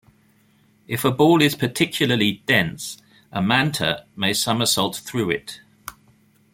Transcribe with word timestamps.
If 0.87 1.05
a 1.05 1.11
ball 1.11 1.43
is 1.43 1.53
particularly 1.53 2.41
dense, 2.47 2.97
a 3.31 3.39
manta 3.39 4.07
may 4.15 4.33
somersault 4.33 4.95
through 4.95 5.29
it. 5.29 5.61